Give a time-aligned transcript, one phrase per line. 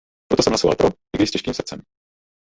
[0.29, 1.79] Proto jsem hlasoval pro, i když s těžkým srdcem.